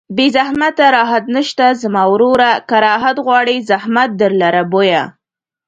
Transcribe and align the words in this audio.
بې 0.15 0.25
زحمته 0.35 0.85
راحت 0.97 1.25
نشته 1.35 1.65
زما 1.81 2.03
وروره 2.13 2.49
که 2.69 2.75
راحت 2.85 3.17
غواړې 3.25 3.55
زحمت 3.69 4.09
در 4.19 4.31
لره 4.41 4.63
بویه 4.71 5.03